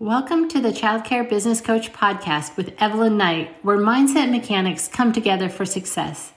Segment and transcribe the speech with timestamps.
[0.00, 5.50] Welcome to the Childcare Business Coach podcast with Evelyn Knight, where mindset mechanics come together
[5.50, 6.32] for success.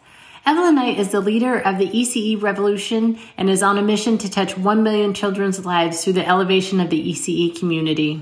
[0.46, 4.30] Evelyn Knight is the leader of the ECE revolution and is on a mission to
[4.30, 8.22] touch 1 million children's lives through the elevation of the ECE community.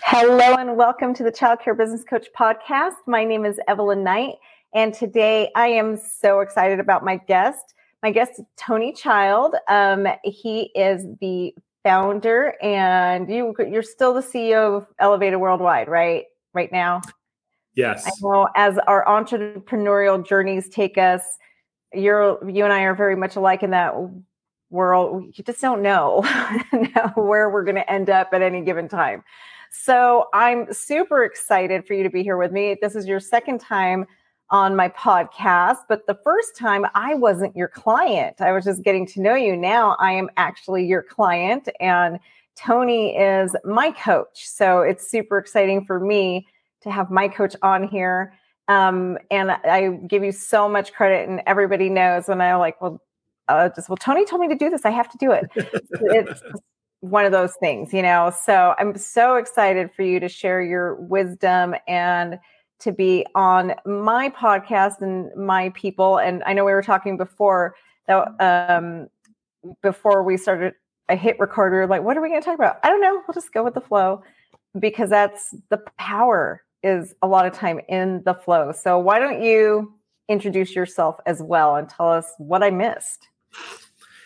[0.00, 2.94] Hello, and welcome to the Childcare Business Coach podcast.
[3.06, 4.36] My name is Evelyn Knight,
[4.72, 7.74] and today I am so excited about my guest.
[8.02, 9.56] My guest is Tony Child.
[9.68, 16.24] Um, he is the founder, and you you're still the CEO of Elevated Worldwide, right?
[16.54, 17.02] Right now.
[17.74, 18.06] Yes.
[18.06, 21.22] I know as our entrepreneurial journeys take us,
[21.92, 23.94] you're you and I are very much alike in that
[24.70, 25.24] world.
[25.34, 26.22] You just don't know,
[26.72, 29.22] know where we're going to end up at any given time.
[29.70, 32.76] So I'm super excited for you to be here with me.
[32.80, 34.06] This is your second time
[34.52, 38.40] on my podcast, but the first time I wasn't your client.
[38.40, 39.56] I was just getting to know you.
[39.56, 42.20] Now I am actually your client, and
[42.54, 44.46] Tony is my coach.
[44.46, 46.46] So it's super exciting for me
[46.82, 48.34] to have my coach on here.
[48.68, 53.00] Um, and I give you so much credit, and everybody knows when I'm like, well,
[53.48, 54.84] uh, just well, Tony told me to do this.
[54.84, 55.50] I have to do it.
[55.54, 56.42] it's
[57.00, 58.30] one of those things, you know.
[58.44, 62.38] So I'm so excited for you to share your wisdom and
[62.82, 66.18] to be on my podcast and my people.
[66.18, 67.74] And I know we were talking before
[68.06, 69.08] that um,
[69.82, 70.74] before we started.
[71.08, 71.86] I hit recorder.
[71.86, 72.78] Like, what are we going to talk about?
[72.82, 73.22] I don't know.
[73.26, 74.22] We'll just go with the flow
[74.78, 78.72] because that's the power is a lot of time in the flow.
[78.72, 79.94] So why don't you
[80.28, 83.28] introduce yourself as well and tell us what I missed?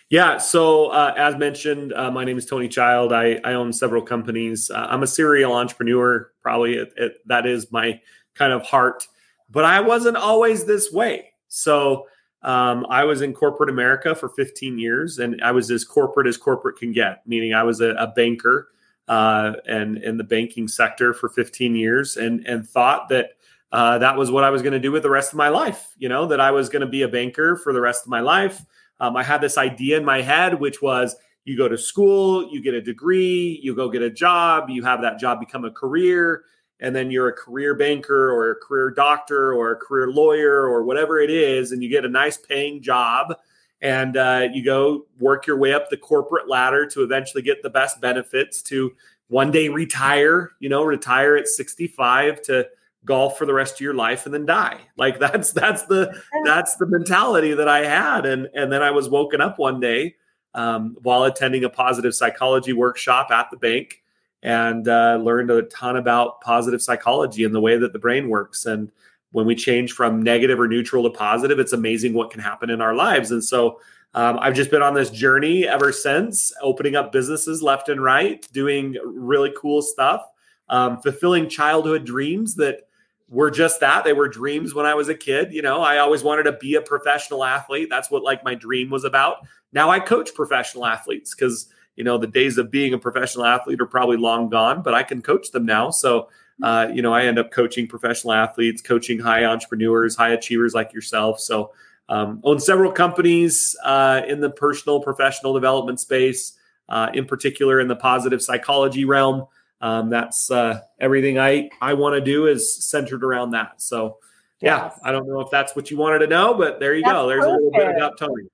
[0.09, 0.39] Yeah.
[0.39, 3.13] So, uh, as mentioned, uh, my name is Tony Child.
[3.13, 4.70] I, I own several companies.
[4.70, 6.31] Uh, I'm a serial entrepreneur.
[6.43, 8.01] Probably it, it, that is my
[8.37, 9.06] kind of heart.
[9.51, 11.33] But I wasn't always this way.
[11.48, 12.06] So
[12.42, 16.37] um, I was in corporate America for 15 years, and I was as corporate as
[16.37, 17.27] corporate can get.
[17.27, 18.69] Meaning, I was a, a banker
[19.09, 23.31] uh, and in the banking sector for 15 years, and and thought that
[23.73, 25.95] uh, that was what I was going to do with the rest of my life.
[25.98, 28.20] You know, that I was going to be a banker for the rest of my
[28.20, 28.64] life.
[29.01, 32.61] Um, I had this idea in my head, which was you go to school, you
[32.63, 36.45] get a degree, you go get a job, you have that job become a career,
[36.81, 40.83] and then you're a career banker or a career doctor or a career lawyer or
[40.85, 43.35] whatever it is, and you get a nice paying job
[43.81, 47.70] and uh, you go work your way up the corporate ladder to eventually get the
[47.70, 48.92] best benefits to
[49.29, 52.69] one day retire, you know, retire at 65 to
[53.05, 54.81] golf for the rest of your life and then die.
[54.97, 59.09] Like that's that's the that's the mentality that I had and and then I was
[59.09, 60.17] woken up one day
[60.55, 64.03] um, while attending a positive psychology workshop at the bank
[64.42, 68.67] and uh, learned a ton about positive psychology and the way that the brain works.
[68.67, 68.91] And
[69.33, 72.80] when we change from negative or neutral to positive, it's amazing what can happen in
[72.80, 73.30] our lives.
[73.30, 73.80] And so
[74.14, 78.47] um, I've just been on this journey ever since, opening up businesses left and right,
[78.52, 80.27] doing really cool stuff,
[80.68, 82.89] um, fulfilling childhood dreams that
[83.29, 84.05] were just that.
[84.05, 85.53] They were dreams when I was a kid.
[85.53, 87.89] You know, I always wanted to be a professional athlete.
[87.91, 89.47] That's what like my dream was about.
[89.73, 93.80] Now I coach professional athletes because you know the days of being a professional athlete
[93.80, 95.90] are probably long gone but i can coach them now.
[95.90, 96.29] So
[96.62, 100.92] uh, you know i end up coaching professional athletes coaching high entrepreneurs high achievers like
[100.92, 101.40] yourself.
[101.40, 101.73] So
[102.08, 106.52] um, own several companies uh, in the personal professional development space
[106.89, 109.46] uh, in particular in the positive psychology realm.
[109.80, 113.83] Um, that's uh, everything i i want to do is centered around that.
[113.83, 114.18] So
[114.61, 115.01] yeah yes.
[115.02, 117.29] i don't know if that's what you wanted to know but there you that's go
[117.29, 117.61] there's perfect.
[117.61, 118.45] a little bit about tony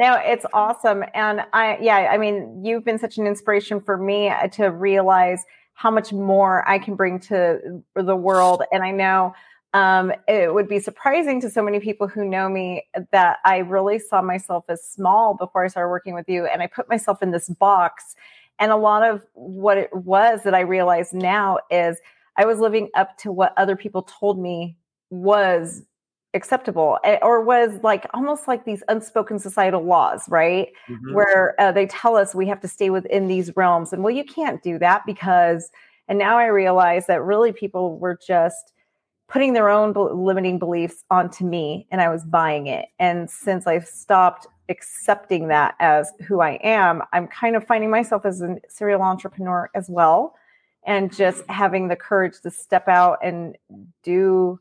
[0.00, 1.04] no, it's awesome.
[1.12, 5.44] And I, yeah, I mean, you've been such an inspiration for me uh, to realize
[5.74, 8.62] how much more I can bring to the world.
[8.72, 9.34] And I know
[9.74, 13.98] um, it would be surprising to so many people who know me that I really
[13.98, 16.46] saw myself as small before I started working with you.
[16.46, 18.16] And I put myself in this box.
[18.58, 21.98] And a lot of what it was that I realize now is
[22.38, 24.78] I was living up to what other people told me
[25.10, 25.82] was
[26.34, 31.14] acceptable eh, or was like almost like these unspoken societal laws right mm-hmm.
[31.14, 34.24] where uh, they tell us we have to stay within these realms and well you
[34.24, 35.70] can't do that because
[36.06, 38.72] and now i realize that really people were just
[39.28, 43.86] putting their own limiting beliefs onto me and i was buying it and since i've
[43.86, 49.02] stopped accepting that as who i am i'm kind of finding myself as a serial
[49.02, 50.34] entrepreneur as well
[50.86, 53.56] and just having the courage to step out and
[54.02, 54.58] do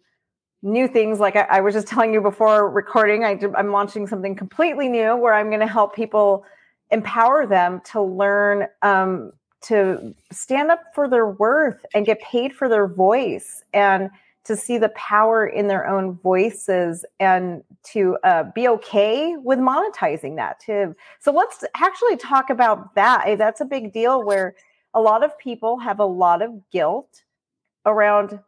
[0.61, 4.35] new things like I, I, was just telling you before recording I, i'm launching something
[4.35, 6.43] completely new where i'm going to help people
[6.91, 12.69] empower them to learn um, to stand up for their worth and get paid for
[12.69, 14.09] their voice and
[14.45, 20.35] to see the power in their own voices and to uh, be okay with monetizing
[20.37, 20.95] that too.
[21.19, 23.37] So let's actually talk about that.
[23.37, 24.55] That's a big deal where
[24.93, 27.23] a lot of people have a lot of guilt
[27.85, 28.39] around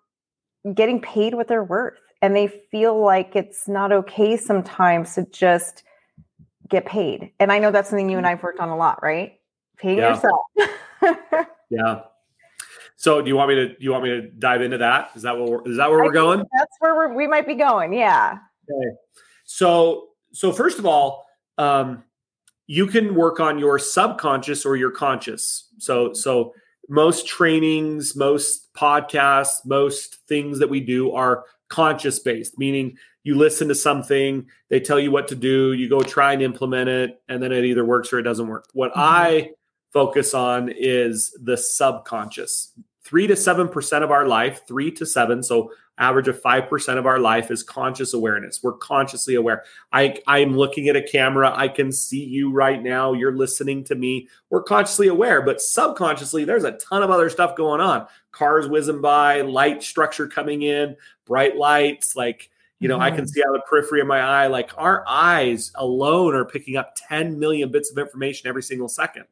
[0.73, 5.83] getting paid what they're worth and they feel like it's not okay sometimes to just
[6.69, 7.31] get paid.
[7.39, 9.39] And i know that's something you and i've worked on a lot right?
[9.77, 10.15] Paying yeah.
[10.15, 11.47] yourself.
[11.71, 12.01] Yeah.
[12.97, 15.11] So do you want me to do you want me to dive into that?
[15.15, 16.39] Is that what is that where I we're going?
[16.39, 18.37] that's where we're, we might be going yeah.
[18.69, 18.95] Okay.
[19.45, 21.25] So so first of all
[21.57, 22.03] um
[22.67, 25.69] you can work on your subconscious or your conscious.
[25.79, 26.53] So so
[26.89, 33.67] most trainings, most podcasts, most things that we do are conscious based, meaning you listen
[33.69, 37.41] to something, they tell you what to do, you go try and implement it, and
[37.41, 38.67] then it either works or it doesn't work.
[38.73, 38.99] What mm-hmm.
[38.99, 39.49] I
[39.93, 42.73] focus on is the subconscious.
[43.03, 45.41] Three to seven percent of our life, three to seven.
[45.41, 48.61] So average of 5% of our life is conscious awareness.
[48.63, 49.63] We're consciously aware.
[49.91, 51.53] I, I'm looking at a camera.
[51.55, 53.13] I can see you right now.
[53.13, 54.27] You're listening to me.
[54.49, 58.07] We're consciously aware, but subconsciously, there's a ton of other stuff going on.
[58.31, 60.95] Cars whizzing by, light structure coming in,
[61.25, 62.49] bright lights, like,
[62.79, 63.03] you know, mm-hmm.
[63.03, 63.27] I can mm-hmm.
[63.27, 64.47] see out the periphery of my eye.
[64.47, 69.25] Like our eyes alone are picking up 10 million bits of information every single second.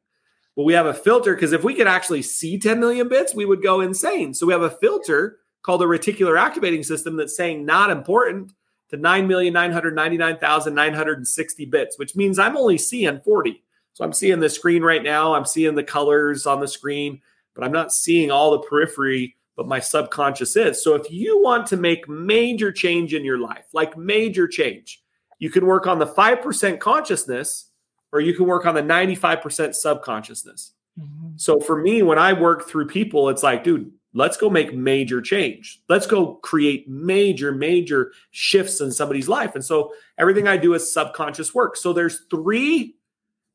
[0.56, 3.46] But we have a filter because if we could actually see 10 million bits, we
[3.46, 4.34] would go insane.
[4.34, 8.54] So we have a filter called a reticular activating system that's saying not important
[8.90, 13.64] to 9,999,960 bits, which means I'm only seeing 40.
[13.94, 17.22] So I'm seeing the screen right now, I'm seeing the colors on the screen,
[17.54, 20.84] but I'm not seeing all the periphery, but my subconscious is.
[20.84, 25.04] So if you want to make major change in your life, like major change,
[25.38, 27.66] you can work on the 5% consciousness
[28.12, 30.74] or you can work on the 95% subconsciousness.
[31.00, 31.30] Mm-hmm.
[31.36, 35.22] So for me, when I work through people, it's like, dude, let's go make major
[35.22, 35.82] change.
[35.88, 39.56] Let's go create major, major shifts in somebody's life.
[39.56, 41.76] And so everything I do is subconscious work.
[41.76, 42.96] So there's three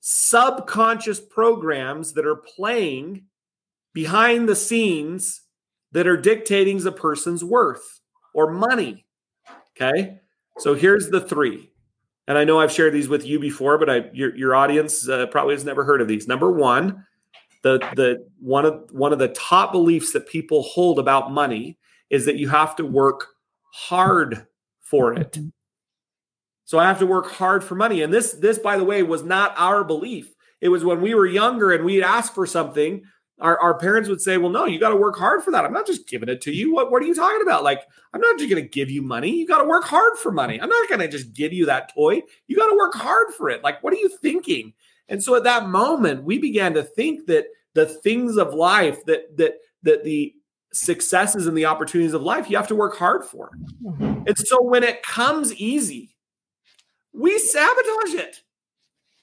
[0.01, 3.25] subconscious programs that are playing
[3.93, 5.43] behind the scenes
[5.93, 8.01] that are dictating the person's worth
[8.35, 9.07] or money.
[9.71, 10.19] Okay.
[10.59, 11.71] So here's the three.
[12.27, 15.27] And I know I've shared these with you before, but I your, your audience uh,
[15.27, 16.27] probably has never heard of these.
[16.27, 17.05] Number one,
[17.65, 21.79] the the one of one of the top beliefs that people hold about money
[22.11, 23.29] is that you have to work
[23.73, 24.47] hard
[24.83, 25.33] for it.
[25.33, 25.49] Mm-hmm.
[26.67, 28.03] So I have to work hard for money.
[28.03, 30.33] And this this by the way was not our belief.
[30.61, 33.03] It was when we were younger and we'd ask for something,
[33.41, 35.65] our, our parents would say, Well, no, you got to work hard for that.
[35.65, 36.73] I'm not just giving it to you.
[36.73, 37.65] What, what are you talking about?
[37.65, 37.81] Like,
[38.13, 39.31] I'm not just going to give you money.
[39.31, 40.61] You got to work hard for money.
[40.61, 42.23] I'm not going to just give you that toy.
[42.47, 43.65] You got to work hard for it.
[43.65, 44.75] Like, what are you thinking?
[45.09, 49.37] And so at that moment, we began to think that the things of life that
[49.37, 50.35] that that the
[50.73, 53.51] successes and the opportunities of life you have to work hard for.
[53.83, 54.25] Mm-hmm.
[54.27, 56.17] And so when it comes easy,
[57.13, 58.43] we sabotage it.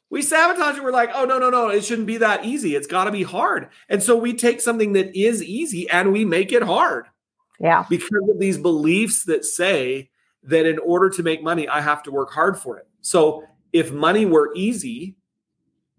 [0.09, 0.83] We sabotage it.
[0.83, 2.75] We're like, oh, no, no, no, it shouldn't be that easy.
[2.75, 3.69] It's got to be hard.
[3.89, 7.07] And so we take something that is easy and we make it hard.
[7.59, 7.85] Yeah.
[7.89, 10.09] Because of these beliefs that say
[10.43, 12.87] that in order to make money, I have to work hard for it.
[13.01, 15.15] So if money were easy,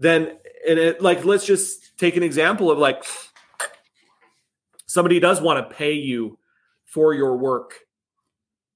[0.02, 0.37] then
[0.69, 3.04] and it like let's just take an example of like
[4.87, 6.38] somebody does want to pay you
[6.84, 7.81] for your work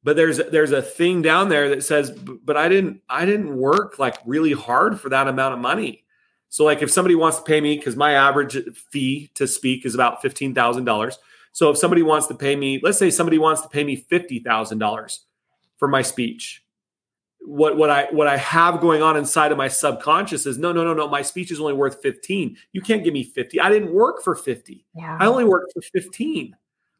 [0.02, 3.98] but there's there's a thing down there that says but i didn't i didn't work
[3.98, 6.04] like really hard for that amount of money.
[6.48, 8.56] So like if somebody wants to pay me because my average
[8.90, 11.16] fee to speak is about $15000
[11.52, 15.18] so if somebody wants to pay me let's say somebody wants to pay me $50000
[15.76, 16.62] for my speech
[17.46, 20.82] what what I what I have going on inside of my subconscious is no no
[20.84, 22.56] no no my speech is only worth 15.
[22.72, 23.60] You can't give me 50.
[23.60, 24.84] I didn't work for 50.
[24.94, 25.16] Yeah.
[25.20, 26.56] I only worked for 15.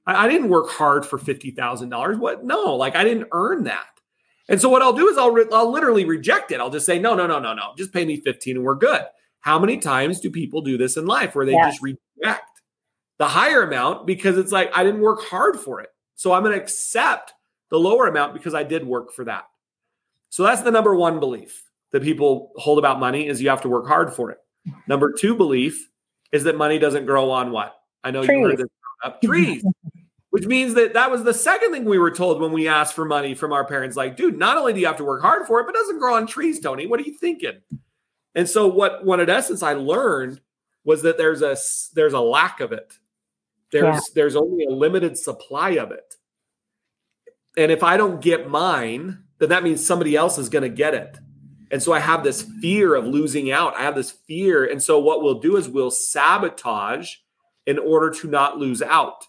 [0.07, 2.17] I, I didn't work hard for fifty thousand dollars.
[2.17, 2.45] What?
[2.45, 3.87] No, like I didn't earn that.
[4.49, 6.61] And so what I'll do is I'll re- I'll literally reject it.
[6.61, 7.73] I'll just say no no no no no.
[7.77, 9.03] Just pay me 15 and we're good.
[9.41, 12.51] How many times do people do this in life where they just reject
[13.19, 15.91] the higher amount because it's like I didn't work hard for it.
[16.15, 17.35] So I'm going to accept
[17.71, 19.45] the lower amount because I did work for that.
[20.37, 23.71] So that's the number one belief that people hold about money is you have to
[23.71, 24.39] work hard for it.
[24.87, 25.89] Number two belief
[26.31, 27.75] is that money doesn't grow on what?
[28.05, 28.37] I know trees.
[28.37, 28.67] you heard this
[29.03, 29.65] up trees,
[30.33, 33.07] which means that that was the second thing we were told when we asked for
[33.07, 33.97] money from our parents.
[33.97, 36.01] Like, dude, not only do you have to work hard for it, but it doesn't
[36.01, 36.87] grow on trees, Tony.
[36.87, 37.63] What are you thinking?
[38.35, 40.43] And so what what in essence I learned
[40.85, 41.57] was that there's a
[41.95, 42.93] there's a lack of it.
[43.73, 44.01] There's yeah.
[44.15, 46.15] there's only a limited supply of it.
[47.57, 50.95] And if I don't get mine, then that means somebody else is going to get
[50.95, 51.19] it.
[51.71, 53.77] And so I have this fear of losing out.
[53.77, 54.65] I have this fear.
[54.65, 57.17] And so what we'll do is we'll sabotage
[57.67, 59.25] in order to not lose out.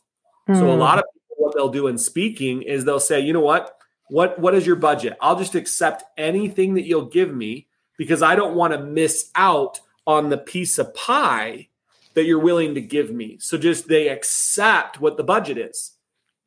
[0.47, 0.59] Mm.
[0.59, 0.79] So a hmm.
[0.79, 3.77] lot of people, what they'll do in speaking is they'll say, you know what?
[4.09, 5.17] What what is your budget?
[5.19, 9.81] I'll just accept anything that you'll give me because I don't want to miss out
[10.05, 11.67] on the piece of pie
[12.13, 13.37] that you're willing to give me.
[13.39, 15.96] So just they accept what the budget is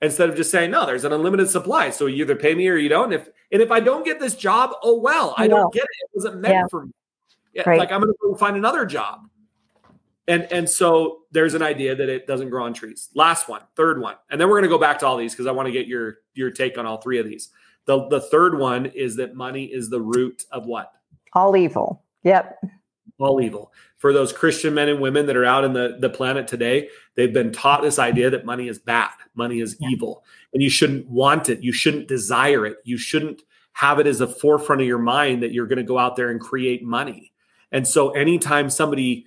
[0.03, 1.91] instead of just saying, no, there's an unlimited supply.
[1.91, 3.13] So you either pay me or you don't.
[3.13, 5.89] If and if I don't get this job, oh well, I don't get it.
[6.03, 6.67] It wasn't meant yeah.
[6.71, 6.93] for me.
[7.53, 7.79] Yeah, right.
[7.79, 9.21] Like I'm gonna go find another job.
[10.29, 13.09] And and so there's an idea that it doesn't grow on trees.
[13.15, 14.17] Last one, third one.
[14.31, 16.19] And then we're gonna go back to all these because I want to get your
[16.35, 17.51] your take on all three of these.
[17.87, 20.93] The the third one is that money is the root of what?
[21.33, 22.03] All evil.
[22.23, 22.59] Yep
[23.19, 23.73] all evil.
[23.99, 27.33] For those Christian men and women that are out in the, the planet today, they've
[27.33, 29.89] been taught this idea that money is bad, money is yeah.
[29.91, 30.25] evil,
[30.55, 31.63] and you shouldn't want it.
[31.63, 32.79] You shouldn't desire it.
[32.85, 35.99] You shouldn't have it as a forefront of your mind that you're going to go
[35.99, 37.33] out there and create money.
[37.73, 39.27] And so, anytime somebody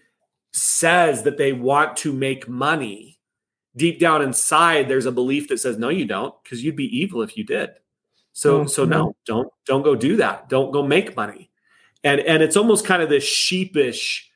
[0.51, 3.19] says that they want to make money,
[3.75, 7.21] deep down inside, there's a belief that says, "No, you don't," because you'd be evil
[7.21, 7.69] if you did.
[8.33, 8.67] So, mm-hmm.
[8.67, 10.49] so no, don't don't go do that.
[10.49, 11.51] Don't go make money
[12.03, 14.29] and and it's almost kind of this sheepish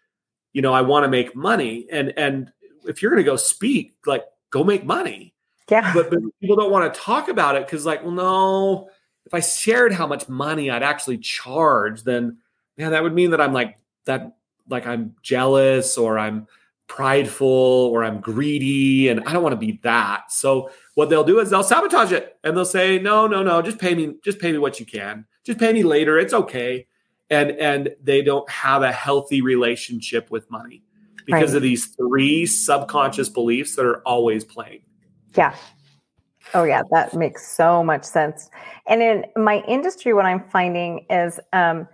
[0.54, 1.86] you know i want to make money.
[1.92, 2.52] And and
[2.86, 5.34] if you're going to go speak like go make money.
[5.70, 5.94] Yeah.
[5.94, 8.90] But, but people don't want to talk about it because like well no
[9.26, 12.38] if i shared how much money i'd actually charge then
[12.78, 14.38] yeah that would mean that i'm like that
[14.70, 16.48] like i'm jealous or i'm
[16.88, 20.32] prideful or i'm greedy and i don't want to be that.
[20.32, 23.78] So what they'll do is they'll sabotage it and they'll say no no no just
[23.78, 25.26] pay me just pay me what you can.
[25.44, 26.18] Just pay me later.
[26.18, 26.88] It's okay
[27.30, 30.84] and and they don't have a healthy relationship with money
[31.26, 31.58] because right.
[31.58, 34.82] of these three subconscious beliefs that are always playing.
[35.36, 35.56] Yeah.
[36.54, 38.50] Oh yeah, that makes so much sense.
[38.88, 41.88] And in my industry, what I'm finding is um,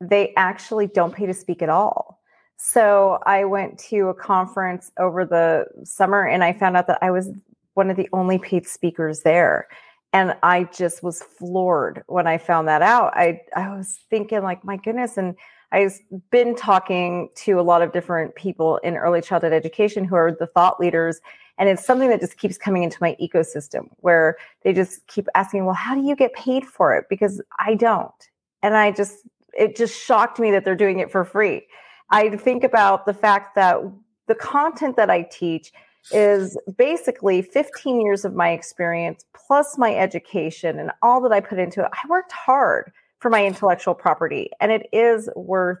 [0.00, 2.20] they actually don't pay to speak at all.
[2.56, 7.12] So I went to a conference over the summer, and I found out that I
[7.12, 7.30] was
[7.74, 9.68] one of the only paid speakers there
[10.12, 13.12] and i just was floored when i found that out.
[13.16, 15.34] I i was thinking like my goodness and
[15.72, 15.98] i've
[16.30, 20.46] been talking to a lot of different people in early childhood education who are the
[20.46, 21.20] thought leaders
[21.58, 25.64] and it's something that just keeps coming into my ecosystem where they just keep asking
[25.64, 27.04] well how do you get paid for it?
[27.08, 28.30] Because i don't
[28.62, 29.18] and i just
[29.52, 31.66] it just shocked me that they're doing it for free.
[32.10, 33.78] I think about the fact that
[34.26, 35.72] the content that i teach
[36.12, 41.58] is basically 15 years of my experience plus my education and all that I put
[41.58, 41.90] into it.
[41.92, 45.78] I worked hard for my intellectual property and it is worth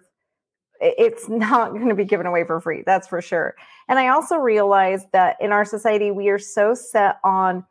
[0.80, 3.54] it's not going to be given away for free that's for sure.
[3.88, 7.64] And i also realized that in our society we are so set on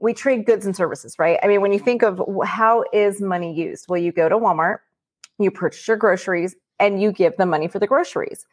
[0.00, 1.38] we trade goods and services right?
[1.42, 3.86] I mean when you think of how is money used?
[3.88, 4.78] Well you go to walmart
[5.38, 8.46] you purchase your groceries and you give them money for the groceries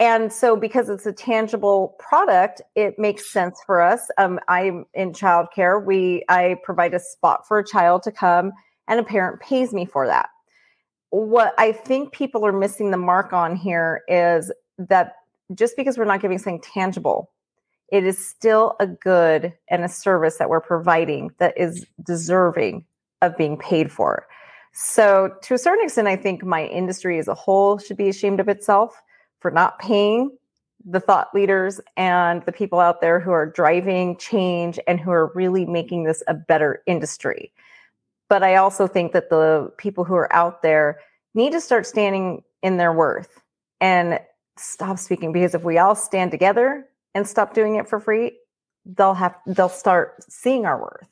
[0.00, 4.08] and so because it's a tangible product it makes sense for us.
[4.18, 5.84] Um, i'm in childcare.
[5.84, 8.52] We i provide a spot for a child to come
[8.88, 10.30] and a parent pays me for that.
[11.10, 15.16] What i think people are missing the mark on here is that
[15.54, 17.30] just because we're not giving something tangible
[17.92, 22.84] it is still a good and a service that we're providing that is deserving
[23.20, 24.28] of being paid for.
[24.72, 28.40] So to a certain extent i think my industry as a whole should be ashamed
[28.40, 29.02] of itself
[29.40, 30.30] for not paying
[30.84, 35.32] the thought leaders and the people out there who are driving change and who are
[35.34, 37.52] really making this a better industry.
[38.28, 41.00] But I also think that the people who are out there
[41.34, 43.42] need to start standing in their worth
[43.80, 44.20] and
[44.56, 48.38] stop speaking because if we all stand together and stop doing it for free,
[48.84, 51.09] they'll have they'll start seeing our worth.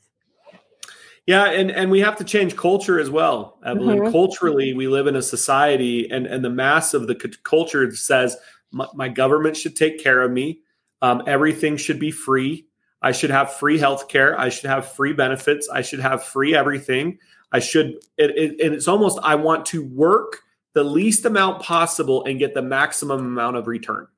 [1.29, 3.99] Yeah, and and we have to change culture as well, Evelyn.
[3.99, 4.13] Mm-hmm.
[4.13, 8.35] Culturally, we live in a society, and and the mass of the c- culture says
[8.71, 10.61] my, my, government should take care of me.
[11.03, 12.67] Um, everything should be free.
[13.03, 14.41] I should have free health care.
[14.41, 15.69] I should have free benefits.
[15.69, 17.19] I should have free everything.
[17.53, 17.99] I should.
[18.17, 20.39] It, it, and it's almost I want to work
[20.73, 24.09] the least amount possible and get the maximum amount of return.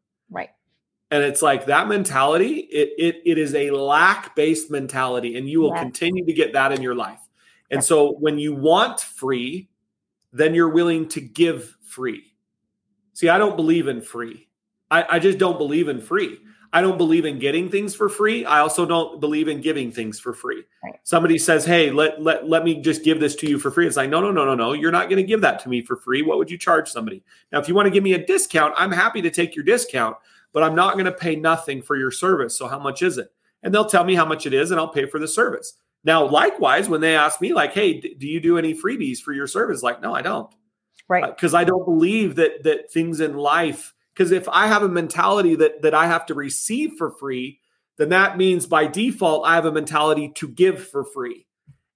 [1.10, 5.60] And it's like that mentality it it, it is a lack based mentality and you
[5.60, 7.20] will continue to get that in your life.
[7.70, 9.68] And so when you want free
[10.32, 12.24] then you're willing to give free.
[13.12, 14.48] See i don't believe in free.
[14.90, 16.38] I, I just don't believe in free.
[16.72, 18.44] I don't believe in getting things for free.
[18.44, 20.62] I also don't believe in giving things for free.
[20.84, 20.94] Right.
[21.02, 23.88] somebody says hey let, let let me just give this to you for free.
[23.88, 24.72] It's like no no no no no.
[24.74, 26.22] You're not going to give that to me for free.
[26.22, 27.24] What would you charge somebody?
[27.50, 30.16] Now if you want to give me a discount i'm happy to take your discount
[30.52, 32.56] but I'm not going to pay nothing for your service.
[32.56, 33.28] So how much is it?
[33.62, 35.74] And they'll tell me how much it is and I'll pay for the service.
[36.02, 39.46] Now, likewise, when they ask me, like, hey, do you do any freebies for your
[39.46, 39.82] service?
[39.82, 40.52] Like, no, I don't.
[41.08, 41.34] Right.
[41.34, 44.88] Because uh, I don't believe that that things in life, because if I have a
[44.88, 47.58] mentality that that I have to receive for free,
[47.98, 51.46] then that means by default I have a mentality to give for free.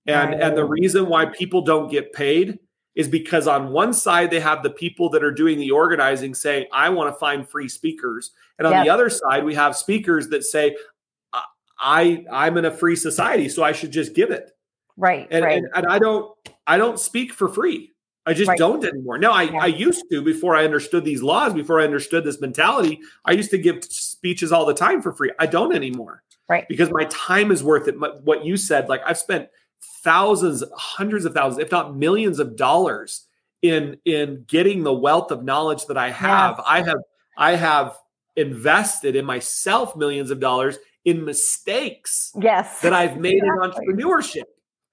[0.07, 0.41] And right.
[0.41, 2.59] and the reason why people don't get paid
[2.95, 6.67] is because on one side they have the people that are doing the organizing saying
[6.73, 8.85] i want to find free speakers and on Yes.
[8.87, 10.77] the other side we have speakers that say
[11.81, 14.51] i i'm in a free society so i should just give it
[14.97, 15.27] Right.
[15.31, 15.59] and, right.
[15.59, 16.33] and, and i don't
[16.67, 17.93] i don't speak for free
[18.27, 18.59] i just Right.
[18.59, 19.59] don't anymore now i Yeah.
[19.63, 23.51] i used to before i understood these laws before i understood this mentality i used
[23.51, 26.69] to give speeches all the time for free i don't anymore Right.
[26.69, 29.49] because my time is worth it My- what you said like i've spent
[30.03, 33.27] thousands hundreds of thousands if not millions of dollars
[33.63, 36.67] in in getting the wealth of knowledge that i have Yes.
[36.69, 36.99] i have
[37.39, 37.97] i have
[38.37, 42.81] invested in myself millions of dollars in mistakes yes.
[42.81, 44.45] that I've made in entrepreneurship.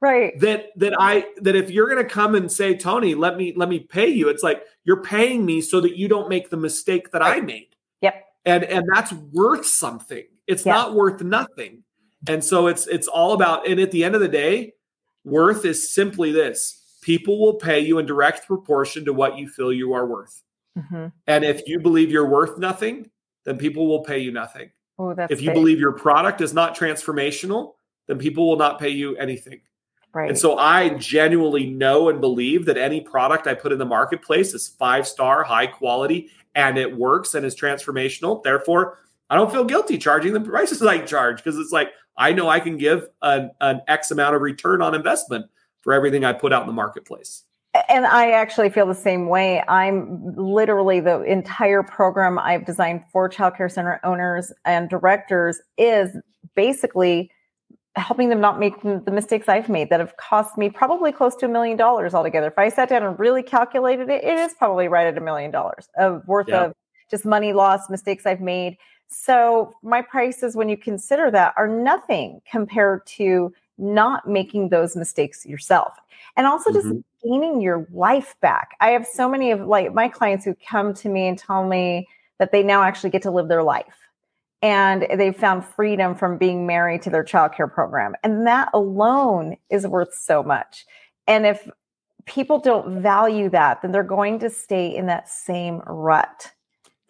[0.01, 0.37] right.
[0.39, 3.69] That that I that if you're going to come and say, Tony, let me let
[3.69, 7.11] me pay you, it's like you're paying me so that you don't make the mistake
[7.11, 7.69] that I made.
[8.01, 8.25] Yep.
[8.45, 10.25] And and that's worth something.
[10.47, 10.73] It's Yeah.
[10.73, 11.83] not worth nothing.
[12.27, 13.67] And so it's it's all about.
[13.67, 14.73] And at the end of the day,
[15.23, 19.71] worth is simply this: people will pay you in direct proportion to what you feel
[19.73, 20.41] you are worth.
[20.77, 23.09] hmm And if you believe you're worth nothing,
[23.45, 25.55] then people will pay you nothing Oh, that's if you big.
[25.55, 27.73] believe your product is not transformational,
[28.07, 29.59] then people will not pay you anything.
[30.13, 30.29] right.
[30.29, 34.53] And so I genuinely know and believe that any product I put in the marketplace
[34.53, 38.43] is five star, high quality, and it works and is transformational.
[38.43, 38.99] Therefore,
[39.29, 41.89] I don't feel guilty charging the prices I charge because it's like
[42.21, 45.47] I know I can give an, an X amount of return on investment
[45.81, 47.43] for everything I put out in the marketplace.
[47.89, 49.63] And I actually feel the same way.
[49.67, 56.15] I'm literally the entire program I've designed for childcare center owners and directors is
[56.55, 57.31] basically
[57.95, 61.45] helping them not make the mistakes I've made that have cost me probably close to
[61.47, 62.47] a million dollars altogether.
[62.47, 65.49] If I sat down and really calculated it, it is probably right at a million
[65.49, 66.65] dollars of worth Yeah.
[66.65, 66.73] of
[67.09, 68.77] just money lost, mistakes I've made.
[69.11, 75.45] So my prices, when you consider that, are nothing compared to not making those mistakes
[75.45, 75.97] yourself.
[76.37, 77.03] And also just Mhm.
[77.23, 78.75] gaining your life back.
[78.79, 82.07] I have so many of like my clients who come to me and tell me
[82.39, 84.07] that they now actually get to live their life.
[84.61, 88.15] And they've found freedom from being married to their childcare program.
[88.23, 90.85] And that alone is worth so much.
[91.27, 91.67] And if
[92.25, 96.51] people don't value that, then they're going to stay in that same rut,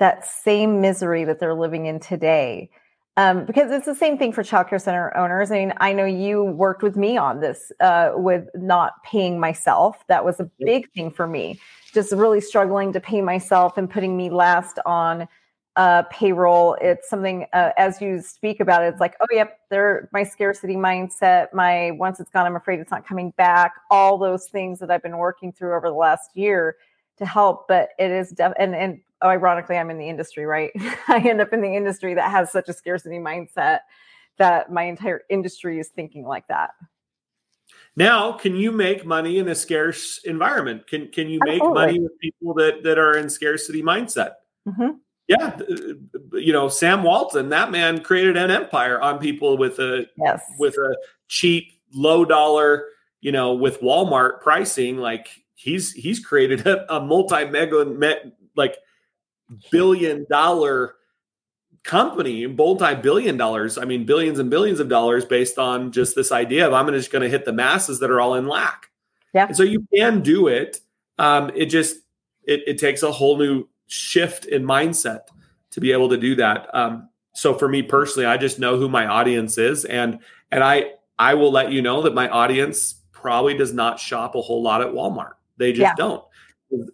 [0.01, 2.71] that same misery that they're living in today.
[3.17, 5.51] Um, because it's the same thing for childcare center owners.
[5.51, 10.03] I mean, I know you worked with me on this uh, with not paying myself.
[10.07, 11.59] That was a big thing for me,
[11.93, 15.27] just really struggling to pay myself and putting me last on
[15.75, 16.77] uh, payroll.
[16.81, 20.75] It's something uh, as you speak about it, it's like, oh, yep, there, my scarcity
[20.75, 23.73] mindset, my once it's gone, I'm afraid it's not coming back.
[23.91, 26.77] All those things that I've been working through over the last year
[27.17, 27.67] to help.
[27.67, 30.71] But it is def- and and ironically, I'm in the industry, right?
[31.07, 33.79] I end up in the industry that has such a scarcity mindset
[34.37, 36.71] that my entire industry is thinking like that.
[37.95, 40.87] Now, can you make money in a scarce environment?
[40.87, 41.81] Can can you make Absolutely.
[41.85, 44.33] money with people that that are in scarcity mindset?
[44.67, 44.99] Mhm.
[45.27, 45.57] Yeah,
[46.33, 50.43] you know, Sam Walton, that man created an empire on people with a Yes.
[50.57, 52.85] with a cheap, low dollar,
[53.21, 54.97] you know, with Walmart pricing.
[54.97, 57.85] Like he's he's created a, a multi mega
[58.55, 58.77] like
[59.71, 60.95] billion dollar
[61.83, 63.77] company, multi billion dollars.
[63.77, 67.11] I mean, billions and billions of dollars based on just this idea of I'm just
[67.11, 68.89] going to hit the masses that are all in lack.
[69.33, 69.47] Yeah.
[69.47, 70.79] And so you can do it.
[71.17, 71.97] Um, it just
[72.43, 75.21] it, it takes a whole new shift in mindset
[75.71, 76.73] to be able to do that.
[76.75, 80.19] Um, so for me personally, I just know who my audience is, and
[80.51, 84.41] and I I will let you know that my audience probably does not shop a
[84.41, 85.33] whole lot at Walmart.
[85.57, 85.93] They just Yeah.
[85.95, 86.23] don't.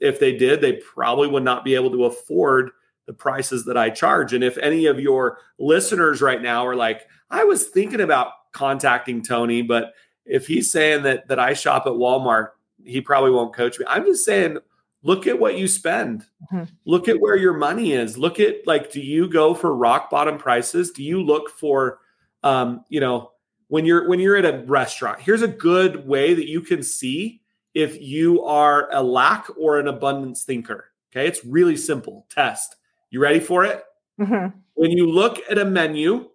[0.01, 2.71] If they did, they probably would not be able to afford
[3.05, 4.33] the prices that I charge.
[4.33, 9.21] And if any of your listeners right now are like, I was thinking about contacting
[9.21, 9.93] Tony, but
[10.25, 12.49] if he's saying that that I shop at Walmart,
[12.83, 13.85] he probably won't coach me.
[13.87, 14.57] I'm just saying,
[15.03, 16.25] look at what you spend.
[16.51, 16.67] Mhm.
[16.85, 18.17] Look at where your money is.
[18.17, 20.91] Look at like, do you go for rock bottom prices?
[20.91, 21.99] Do you look for,
[22.43, 23.31] um, you know,
[23.69, 25.19] when you're when you're at a restaurant?
[25.21, 27.41] Here's a good way that you can see
[27.73, 30.85] if you are a lack or an abundance thinker.
[31.11, 32.25] Okay, it's really simple.
[32.29, 32.75] Test.
[33.09, 33.83] You ready for it?
[34.19, 34.53] Mhm.
[34.73, 36.29] When you look at a menu,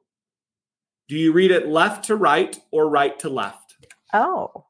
[1.08, 3.76] do you read it left to right or right to left?
[4.12, 4.64] Oh.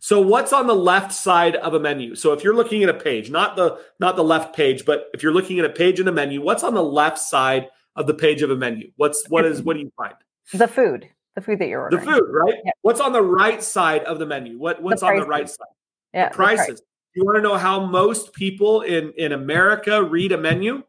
[0.00, 2.14] So what's on the left side of a menu?
[2.14, 5.22] So if you're looking at a page, not the not the left page, but if
[5.22, 8.14] you're looking at a page in a menu, what's on the left side of the
[8.14, 8.90] page of a menu?
[8.96, 10.14] What's what is what do you find?
[10.52, 11.08] The food.
[11.38, 12.04] The food that you're ordering.
[12.04, 12.54] The food, right?
[12.64, 12.72] Yeah.
[12.82, 14.58] What's on the right side of the menu?
[14.58, 15.66] What what's on the right side?
[16.12, 16.24] Yeah.
[16.24, 16.56] the the price.
[16.56, 16.82] prices.
[17.14, 20.82] You want to know how most people in in America read a menu?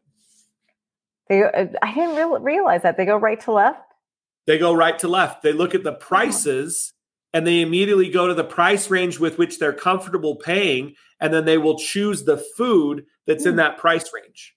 [1.28, 2.96] They, uh, I didn't real, realize that.
[2.96, 3.80] They go right to left.
[4.48, 5.42] They go right to left.
[5.44, 6.92] They look at the prices
[7.32, 11.44] and they immediately go to the price range with which they're comfortable paying and then
[11.44, 13.58] they will choose the food that's in Hmm.
[13.58, 14.56] that price range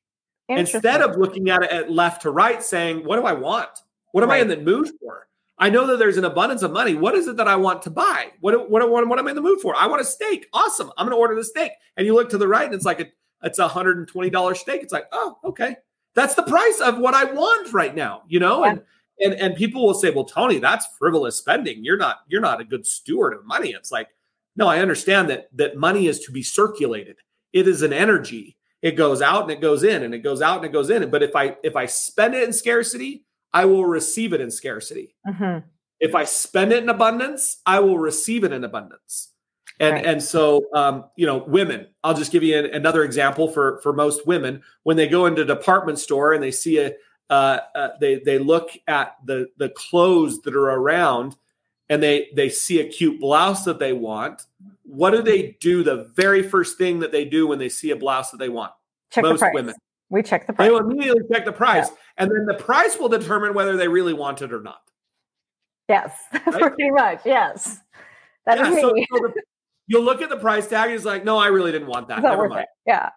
[0.50, 3.70] instead of looking at it at left to right saying what do i want
[4.12, 5.28] what am i in the mood for
[5.64, 6.94] i know that there's an abundance of money.
[6.94, 8.32] What is it that i want to buy?
[8.42, 9.74] What, what, what, what am i in the mood for?
[9.76, 10.48] I want a steak.
[10.52, 10.92] Awesome.
[10.98, 11.72] I'm going to order the steak.
[11.96, 13.08] And you look to the right and it's like a
[13.44, 14.84] it's a $120 steak.
[14.84, 15.78] It's like oh okay.
[16.16, 18.64] That's the price of what i want right now you know?
[18.64, 18.72] Yeah.
[18.72, 18.82] and
[19.24, 21.84] and and people will say well tony that's frivolous spending.
[21.86, 23.70] You're not you're not a good steward of money.
[23.70, 24.10] It's like
[24.58, 27.18] no i understand that that money is to be circulated.
[27.54, 28.58] It is an energy.
[28.82, 31.10] It goes out and it goes in and it goes out and it goes in.
[31.10, 35.16] But if i if i spend it in scarcity i will receive it in scarcity
[35.28, 35.64] Mhm.
[36.00, 39.30] if i spend it in abundance i will receive it in abundance
[39.80, 40.06] and Right.
[40.06, 43.94] and so um, you know women i'll just give you an, another example for for
[43.94, 46.94] most women when they go into a department store and they see a
[47.30, 51.36] uh, uh, they they look at the the clothes that are around
[51.90, 54.44] and they they see a cute blouse that they want
[54.84, 57.96] what do they do the very first thing that they do when they see a
[57.96, 58.72] blouse that they want
[59.10, 59.74] check most women.
[60.14, 60.68] We check the price.
[60.68, 64.14] they will immediately check the price and then the price will determine whether they really
[64.14, 64.80] want it or not
[65.90, 67.22] Yes, pretty much.
[67.26, 67.80] Yes,
[68.46, 69.06] that is Yeah, so, me.
[69.12, 69.34] so the-
[69.88, 72.22] you'll look at the price tag and it's like no i really didn't want that
[72.22, 72.68] never mind it.
[72.88, 73.10] Yeah,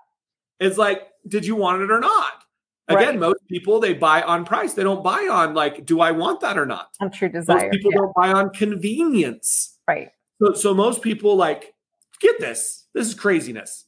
[0.58, 2.42] It's like, did you want it or not?
[2.88, 3.18] Again, Right.
[3.18, 4.72] most people they buy on price.
[4.74, 6.88] They don't buy on like, do I want that or not?
[7.00, 7.56] on true desire.
[7.56, 9.76] Most people Yeah, don't buy on convenience.
[9.88, 10.10] right.
[10.40, 11.74] So, so most people like,
[12.20, 12.86] get this.
[12.94, 13.84] This is craziness.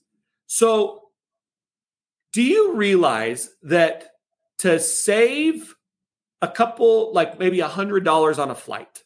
[0.47, 1.08] So,
[2.33, 4.11] do you realize that
[4.59, 5.75] to save
[6.43, 9.05] a couple, like maybe a hundred dollars on a flight,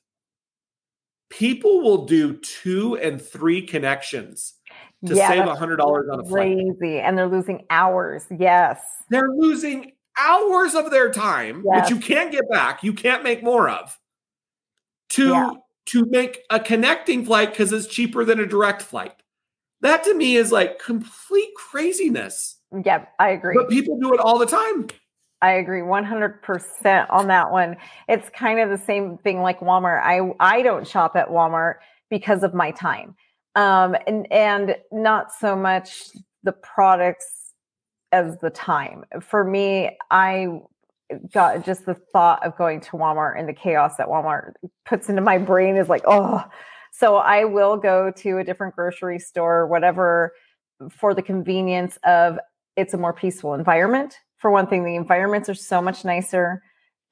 [1.30, 4.54] people will do two and three connections
[5.06, 6.56] to Yeah, save a hundred dollars on a flight.
[6.78, 8.26] Crazy, and they're losing hours.
[8.38, 8.80] Yes.
[9.08, 11.90] they're losing hours of their time Yes.
[11.90, 13.98] which you can't get back you can't make more of
[15.10, 15.50] to Yeah.
[15.86, 19.14] to make a connecting flight because it's cheaper than a direct flight
[19.80, 23.54] that to me is like complete craziness Yeah, I agree.
[23.56, 24.88] but people do it all the time
[25.42, 27.76] I agree 100% on that one.
[28.08, 30.00] It's kind of the same thing like Walmart.
[30.00, 31.74] I I don't shop at Walmart
[32.10, 33.16] because of my time.
[33.56, 36.10] Um and and not so much
[36.44, 37.26] the products
[38.12, 39.04] as the time.
[39.20, 40.60] For me, I
[41.32, 44.52] got just the thought of going to Walmart and the chaos that Walmart
[44.86, 46.44] puts into my brain is like, oh.
[46.92, 50.32] So I will go to a different grocery store, whatever,
[50.90, 52.38] for the convenience of
[52.76, 54.16] it's a more peaceful environment.
[54.38, 56.62] For one thing, the environments are so much nicer.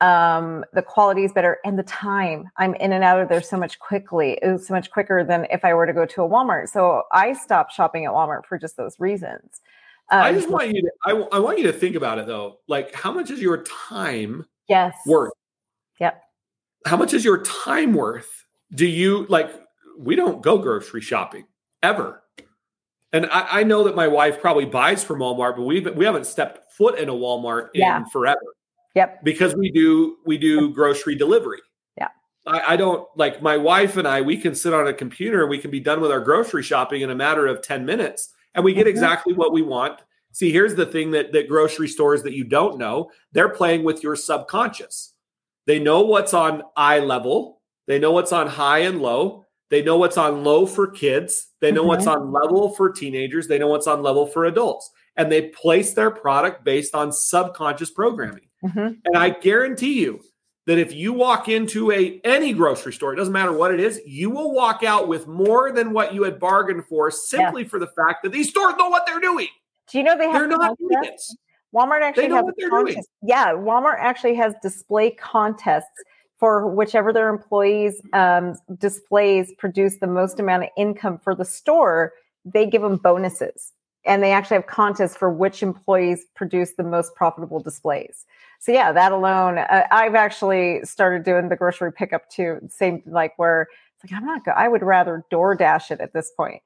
[0.00, 3.58] Um, the quality is better, and the time I'm in and out of there so
[3.58, 6.70] much quickly is so much quicker than if I were to go to a Walmart.
[6.70, 9.60] So I stopped shopping at Walmart for just those reasons.
[10.10, 12.58] i Um, just want you to I, I want you to think about it though
[12.66, 15.32] like how much is your time yes, worth
[16.00, 16.20] Yep.
[16.86, 18.44] how much is your time worth
[18.74, 19.50] do you like
[19.98, 21.44] we don't go grocery shopping
[21.82, 22.19] ever
[23.12, 26.26] and I, I know that my wife probably buys from walmart but we we haven't
[26.26, 28.04] stepped foot in a walmart in Yeah.
[28.12, 28.40] forever
[28.94, 29.24] Yep.
[29.24, 31.60] because we do we do grocery delivery
[31.96, 32.08] Yeah.
[32.46, 35.50] I, I don't like my wife and i we can sit on a computer and
[35.50, 38.64] we can be done with our grocery shopping in a matter of 10 minutes and
[38.64, 38.90] we get Mhm.
[38.90, 40.00] exactly what we want
[40.32, 44.02] see here's the thing that that grocery stores that you don't know they're playing with
[44.02, 45.14] your subconscious
[45.66, 49.96] they know what's on eye level they know what's on high and low they know
[49.96, 53.86] what's on low for kids they know what's on level for teenagers they know what's
[53.86, 58.98] on level for adults and they place their product based on subconscious programming Mhm.
[59.04, 60.20] and I guarantee you
[60.66, 64.00] that if you walk into a any grocery store, it doesn't matter what it is,
[64.06, 67.86] you will walk out with more than what you had bargained for simply for the
[67.88, 69.48] fact that these stores know what they're doing.
[69.90, 70.76] Do you know they have They're not.
[71.74, 73.02] Walmart actually know has what they're doing.
[73.22, 75.86] Yeah, Walmart actually has display contests
[76.40, 82.12] for whichever their employees um, displays produce the most amount of income for the store.
[82.44, 83.72] They give them bonuses,
[84.06, 88.24] and they actually have contests for which employees produce the most profitable displays.
[88.58, 92.58] So yeah, that alone, uh, I've actually started doing the grocery pickup too.
[92.68, 93.68] Same like where
[94.02, 94.44] it's like I'm not.
[94.44, 96.62] Go- I would rather DoorDash it at this point.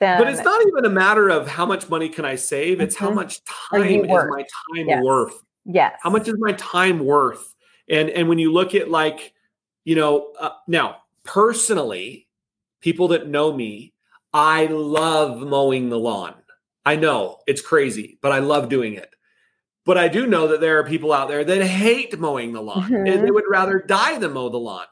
[0.00, 2.96] Than, But it's not even a matter of how much money can I save, it's
[2.96, 3.14] how Mhm.
[3.14, 4.42] much time is my
[4.76, 5.02] time Yes.
[5.04, 5.40] worth.
[5.64, 5.98] yes.
[6.02, 7.53] How much is my time worth?
[7.88, 9.34] And and when you look at like,
[9.84, 12.28] you know, uh, now personally,
[12.80, 13.92] people that know me,
[14.32, 16.34] I love mowing the lawn.
[16.86, 19.10] I know it's crazy, but I love doing it.
[19.86, 22.94] But I do know that there are people out there that hate mowing the lawn
[22.94, 23.22] and Mhm.
[23.22, 24.86] they would rather die than mow the lawn.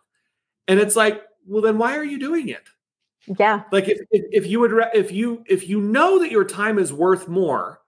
[0.69, 2.63] And it's like, well, then why are you doing it?
[3.39, 3.63] Yeah.
[3.73, 6.79] Like if if, if you would ra- if you if you know that your time
[6.79, 7.81] is worth more,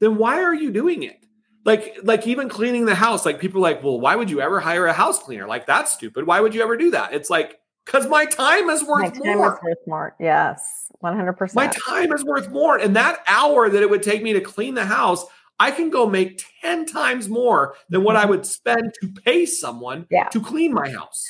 [0.00, 1.24] then why are you doing it?
[1.64, 4.58] Like like even cleaning the house, like people are like, well, why would you ever
[4.58, 5.46] hire a house cleaner?
[5.46, 6.26] Like that's stupid.
[6.26, 7.14] Why would you ever do that?
[7.14, 9.54] It's like because my time is worth my time more.
[9.54, 10.16] is worth more.
[10.18, 11.56] Yes, one hundred percent.
[11.56, 14.74] My time is worth more, and that hour that it would take me to clean
[14.74, 15.24] the house,
[15.60, 18.30] I can go make ten times more than what I mm-hmm.
[18.30, 20.28] would spend to pay someone Yeah.
[20.28, 21.24] to clean my house.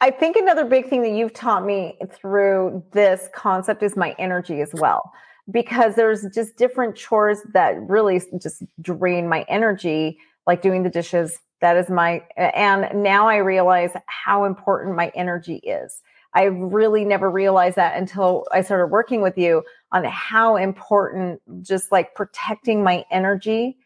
[0.00, 4.60] I think another big thing that you've taught me through this concept is my energy
[4.60, 5.12] as well.
[5.50, 11.38] Because there's just different chores that really just drain my energy, like doing the dishes.
[11.60, 16.02] That is my, and now I realize how important my energy is.
[16.32, 21.92] I really never realized that until I started working with you on how important just
[21.92, 23.76] like protecting my energy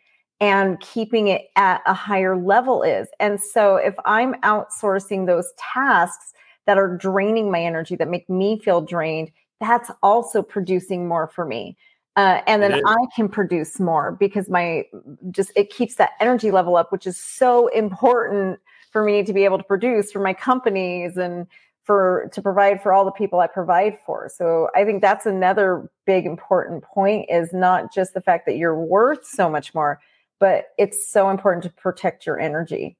[0.40, 3.08] and keeping it at a higher level is.
[3.20, 6.32] And so if I'm outsourcing those tasks
[6.66, 11.44] that are draining my energy, that make me feel drained, that's also producing more for
[11.44, 11.76] me.
[12.16, 14.84] Uh, and then I can produce more because my
[15.30, 18.58] just it keeps that energy level up, which is so important
[18.90, 21.46] for me to be able to produce for my companies and
[21.84, 24.28] for to provide for all the people I provide for.
[24.34, 28.78] So I think that's another big important point is not just the fact that you're
[28.78, 30.00] worth so much more,
[30.40, 32.96] but it's so important to protect your energy.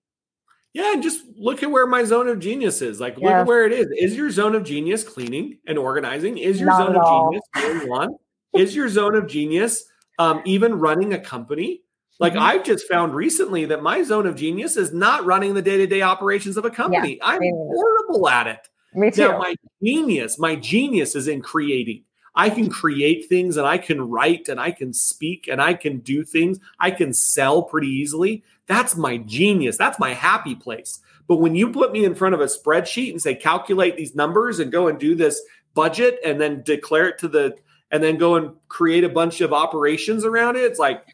[0.75, 3.01] Yeah, and just look at where my zone of genius is.
[3.01, 3.41] Like, look Yeah.
[3.41, 3.87] at where it is.
[3.99, 6.37] Is your zone of genius cleaning and organizing?
[6.39, 7.31] Is your Not zone of all.
[7.57, 8.17] genius lawn?
[8.55, 9.85] is your zone of genius
[10.19, 11.83] um, even running a company?
[12.21, 12.41] Like, Mhm.
[12.41, 15.87] I've just found recently that my zone of genius is not running the day to
[15.87, 17.19] day operations of a company.
[17.23, 18.69] I'm horrible at it.
[18.95, 19.29] Me too.
[19.29, 22.05] Now, my genius, my genius is in creating.
[22.39, 25.99] I can create things and I can write and I can speak and I can
[25.99, 26.61] do things.
[26.79, 28.45] I can sell pretty easily.
[28.67, 29.77] That's my genius.
[29.77, 31.01] That's my happy place.
[31.27, 34.61] But when you put me in front of a spreadsheet and say, calculate these numbers
[34.61, 35.43] and go and do this
[35.75, 37.57] budget and then declare it to the,
[37.91, 41.05] and then go and create a bunch of operations around it, it's like,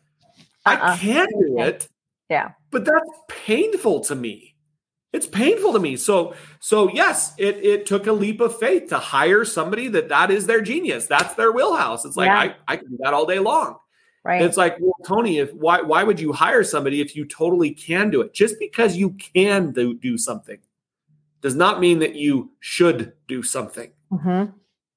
[0.67, 0.97] I Uh-uh.
[0.99, 1.89] can do it.
[2.29, 2.51] Yeah.
[2.71, 4.54] But that's painful to me.
[5.15, 5.97] It's painful to me.
[5.97, 10.31] So, so yes, it it took a leap of faith to hire somebody that that
[10.33, 11.07] is their genius.
[11.07, 12.05] That's their wheelhouse.
[12.05, 12.39] It's like Yeah.
[12.41, 13.77] I I can do that all day long.
[14.25, 14.43] right.
[14.43, 18.11] It's like, well, Tony, if why why would you hire somebody if you totally can
[18.11, 18.35] do it?
[18.35, 20.59] Just because you can do, do something
[21.43, 23.93] does not mean that you should do something.
[24.13, 24.53] Mhm.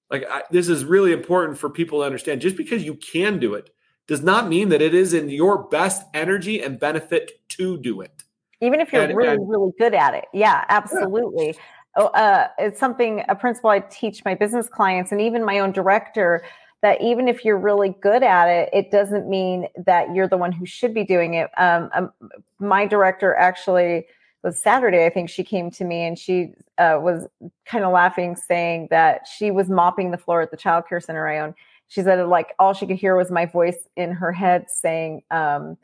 [0.10, 2.42] Like I, this is really important for people to understand.
[2.42, 3.70] Just because you can do it
[4.08, 8.24] does not mean that it is in your best energy and benefit to do it.
[8.62, 10.26] Even if you're And- really, and- really good at it.
[10.34, 11.56] Yeah, absolutely.
[11.96, 15.72] Oh, uh, it's something, a principle I teach my business clients and even my own
[15.72, 16.44] director
[16.84, 20.52] that even if you're really good at it, it doesn't mean that you're the one
[20.52, 21.50] who should be doing it.
[21.58, 22.12] Um, um,
[22.60, 24.06] my director actually
[24.44, 27.28] was Saturday, I think she came to me and she uh, was
[27.66, 31.40] kind of laughing, saying that she was mopping the floor at the childcare center I
[31.40, 31.56] own.
[31.88, 35.78] She said, like, all she could hear was my voice in her head saying um,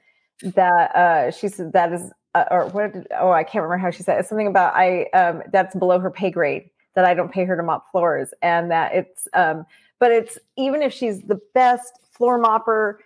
[0.43, 3.91] that uh, she said that is uh, or what did, oh i can't remember how
[3.91, 4.25] she said it.
[4.25, 7.63] Something about i um that's below her pay grade that i don't pay her to
[7.63, 9.65] mop floors and that it's um
[9.99, 12.97] but it's even if she's the best floor mopper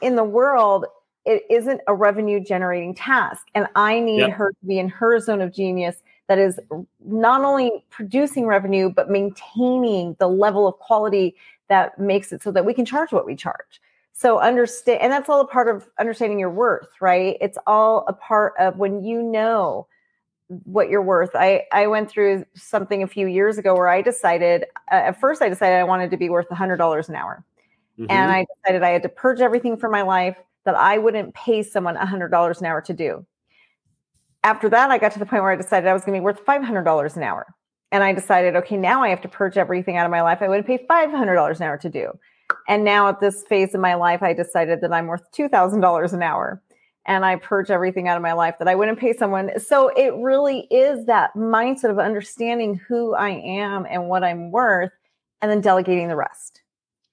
[0.00, 0.86] in the world
[1.24, 3.46] it isn't a revenue generating task.
[3.54, 4.30] And i need Yep.
[4.30, 5.96] her to be in her zone of genius
[6.28, 6.58] that is
[7.04, 11.34] not only producing revenue but maintaining the level of quality
[11.68, 13.80] that makes it so that we can charge what we charge
[14.22, 17.36] so understand, and that's all a part of understanding your worth, right?
[17.40, 19.88] It's all a part of when you know
[20.64, 21.30] what you're worth.
[21.34, 25.42] I I went through something a few years ago where I decided uh, at first
[25.42, 27.44] I decided I wanted to be worth hundred dollars an hour,
[27.98, 28.06] Mhm.
[28.10, 31.62] and I decided I had to purge everything from my life that I wouldn't pay
[31.64, 33.26] someone hundred dollars an hour to do.
[34.44, 36.24] After that, I got to the point where I decided I was going to be
[36.24, 37.54] worth five hundred dollars an hour,
[37.90, 40.48] and I decided, okay, now I have to purge everything out of my life I
[40.48, 42.12] would pay five hundred dollars an hour to do.
[42.68, 46.22] And now at this phase of my life, I decided that I'm worth $2,000 an
[46.22, 46.62] hour
[47.06, 49.58] and I purge everything out of my life that I wouldn't pay someone.
[49.58, 54.92] So it really is that mindset of understanding who I am and what I'm worth
[55.40, 56.62] and then delegating the rest.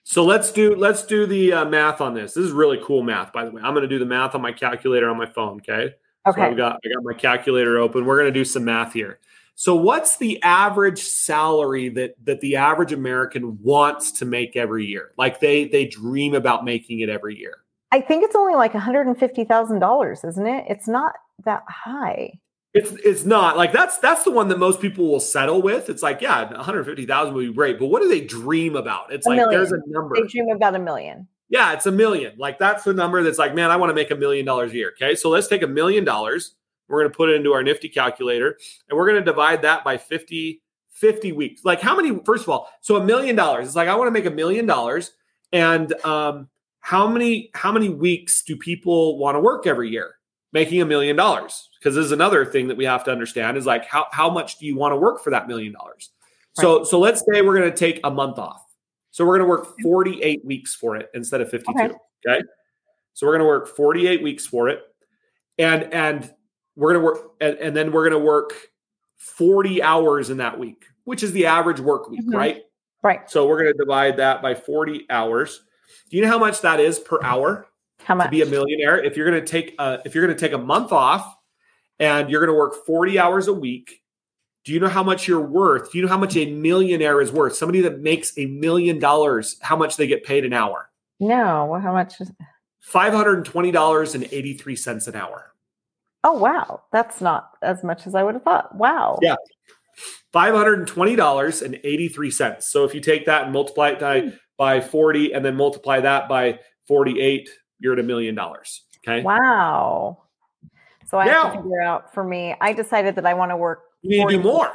[0.04, 2.34] So let's do let's do the uh, math on this.
[2.34, 3.62] This is really cool math, by the way.
[3.64, 5.58] I'm going to do the math on my calculator on my phone.
[5.58, 5.90] Okay.
[5.90, 5.96] So
[6.28, 6.44] Okay.
[6.44, 8.06] I've got I got my calculator open.
[8.06, 9.20] We're going to do some math here.
[9.60, 15.12] So what's the average salary that that the average American wants to make every year?
[15.18, 17.58] Like they they dream about making it every year.
[17.92, 20.66] I think it's only like $150,000, isn't it?
[20.70, 22.40] It's not that high.
[22.74, 25.90] It's it's not like that's that's the one that most people will settle with.
[25.90, 29.12] It's like yeah, 150,000 would be great, but what do they dream about?
[29.12, 29.60] It's A like million.
[29.60, 30.16] there's a number.
[30.16, 31.28] They dream about a million.
[31.50, 32.36] Yeah, it's a million.
[32.38, 34.76] Like that's the number that's like, man, I want to make a million dollars a
[34.76, 34.94] year.
[34.96, 35.16] Okay.
[35.16, 36.56] So let's take a million dollars.
[36.90, 38.58] We're going to put it into our nifty calculator
[38.90, 41.64] and we're going to divide that by 50, 50 weeks.
[41.64, 43.68] Like how many, first of all, so a million dollars.
[43.68, 45.12] It's like, I want to make a million dollars.
[45.52, 46.50] And um,
[46.80, 50.16] how many, how many weeks do people want to work every year
[50.52, 51.70] making a million dollars?
[51.80, 54.58] Because this is another thing that we have to understand is like, how, how much
[54.58, 56.10] do you want to work for that million dollars?
[56.54, 58.66] So so let's say we're going to take a month off.
[59.12, 61.72] So we're going to work 48 weeks for it instead of 52.
[61.72, 61.96] Okay.
[62.28, 62.44] okay?
[63.14, 64.82] So we're going to work 48 weeks for it.
[65.58, 66.34] And and
[66.80, 68.54] we're going to work and, and then we're going to work
[69.18, 72.36] 40 hours in that week, which is the average work week, mm-hmm.
[72.36, 72.62] right?
[73.04, 73.30] Right.
[73.30, 75.62] So we're going to divide that by 40 hours.
[76.10, 77.68] Do you know how much that is per hour?
[78.04, 78.28] How much?
[78.28, 80.54] To be a millionaire, if you're going to take a, if you're going to take
[80.54, 81.36] a month off
[82.00, 84.02] and you're going to work 40 hours a week,
[84.64, 85.92] do you know how much you're worth?
[85.92, 87.58] Do you know how much a millionaire is worth?
[87.58, 90.90] Somebody that makes a million dollars, how much they get paid an hour?
[91.20, 92.32] No, well, how much is
[92.90, 95.50] $520.83 an hour.
[96.24, 98.76] Oh wow, that's not as much as I would have thought.
[98.76, 99.18] Wow.
[99.22, 99.36] Yeah.
[100.34, 102.64] $520.83.
[102.64, 104.30] So if you take that and multiply it by, hmm.
[104.58, 108.84] by 40 and then multiply that by 48, you're at a million dollars.
[109.00, 109.24] Okay.
[109.24, 110.20] Wow.
[111.08, 113.58] So I now, have to figure out for me, I decided that I want to
[113.58, 113.82] work.
[114.02, 114.72] You need to do more.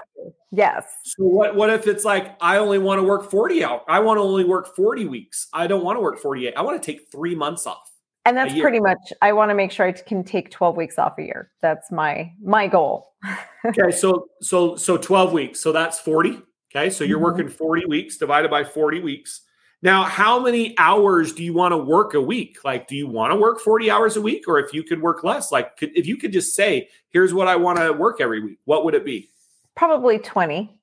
[0.50, 0.84] Yes.
[1.04, 3.82] So what, what if it's like, I only want to work 40 hours?
[3.88, 5.46] I want to only work 40 weeks.
[5.52, 6.54] I don't want to work 48.
[6.56, 7.90] I want to take three months off.
[8.26, 11.18] And that's pretty much I want to make sure I can take 12 weeks off
[11.18, 11.50] a year.
[11.60, 13.12] That's my my goal.
[13.66, 15.60] okay, so so so 12 weeks.
[15.60, 16.40] So that's 40.
[16.74, 17.24] Okay, so you're mm-hmm.
[17.24, 19.42] working 40 weeks divided by 40 weeks.
[19.82, 22.58] Now, how many hours do you want to work a week?
[22.64, 24.48] Like, do you want to work 40 hours a week?
[24.48, 27.48] Or if you could work less, like could, if you could just say, here's what
[27.48, 29.28] I want to work every week, what would it be?
[29.76, 30.74] Probably 20.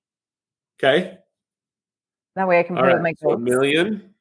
[0.80, 1.18] Okay.
[2.36, 3.02] That way I can put right.
[3.02, 3.34] my goals.
[3.34, 4.14] So a million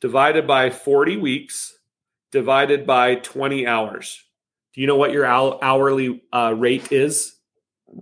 [0.00, 1.77] divided by 40 weeks
[2.32, 4.22] divided by 20 hours.
[4.74, 7.34] Do you know what your hourly uh, rate is?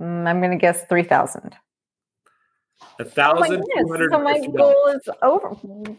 [0.01, 1.55] Mm, I'm going to guess 3,000.
[2.99, 4.11] A thousand hundred.
[4.11, 5.55] So my goal is over.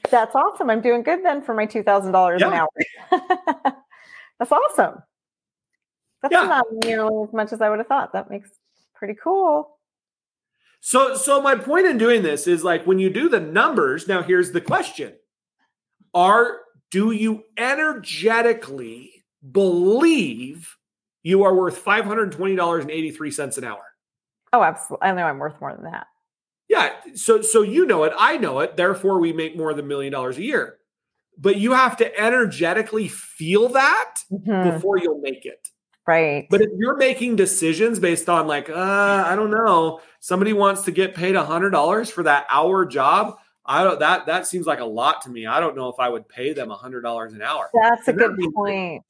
[0.09, 0.69] That's awesome.
[0.69, 2.69] I'm doing good then for my two thousand dollars an hour.
[4.39, 5.03] That's awesome.
[6.21, 6.43] That's yeah.
[6.43, 8.13] not nearly as much as I would have thought.
[8.13, 8.49] That makes
[8.95, 9.77] pretty cool.
[10.79, 14.07] So, so my point in doing this is like when you do the numbers.
[14.07, 15.13] Now, here's the question:
[16.13, 16.59] Are
[16.91, 20.75] do you energetically believe
[21.23, 23.83] you are worth $520.83 an hour?
[24.53, 25.07] Oh, absolutely.
[25.07, 26.07] I know I'm worth more than that.
[26.69, 26.93] Yeah.
[27.15, 30.11] So so you know it, I know it, therefore we make more than a million
[30.11, 30.77] dollars a year.
[31.37, 34.71] But you have to energetically feel that mm-hmm.
[34.71, 35.69] before you'll make it.
[36.07, 36.47] Right.
[36.49, 40.91] But if you're making decisions based on like, uh, I don't know, somebody wants to
[40.91, 44.79] get paid a hundred dollars for that hour job, I don't that that seems like
[44.79, 45.45] a lot to me.
[45.45, 47.69] I don't know if I would pay them a hundred dollars an hour.
[47.81, 49.03] That's and a good point.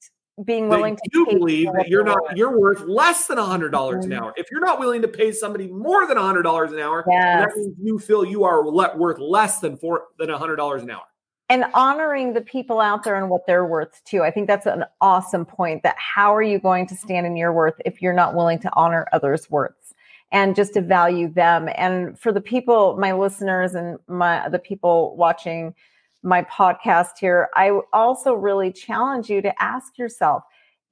[0.44, 4.04] Being willing to you believe that you're not you're worth less than a hundred dollars
[4.04, 4.12] mm-hmm.
[4.12, 4.34] an hour.
[4.36, 7.46] If you're not willing to pay somebody more than a hundred dollars an hour, yes.
[7.46, 10.82] that means you feel you are le- worth less than four than a hundred dollars
[10.82, 11.02] an hour.
[11.48, 14.22] And honoring the people out there and what they're worth too.
[14.22, 15.82] I think that's an awesome point.
[15.82, 18.70] That how are you going to stand in your worth if you're not willing to
[18.74, 19.87] honor others' worth?
[20.30, 21.68] And just to value them.
[21.76, 25.74] And for the people, my listeners and my the people watching
[26.22, 30.42] my podcast here, I also really challenge you to ask yourself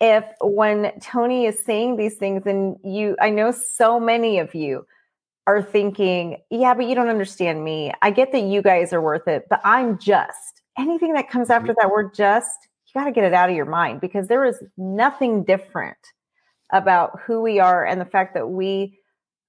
[0.00, 4.86] if when Tony is saying these things and you I know so many of you
[5.46, 7.92] are thinking, yeah, but you don't understand me.
[8.02, 10.62] I get that you guys are worth it, but I'm just.
[10.76, 11.80] Anything that comes after mm-hmm.
[11.80, 14.62] that word just, you got to get it out of your mind because there is
[14.76, 15.96] nothing different
[16.72, 18.98] about who we are and the fact that we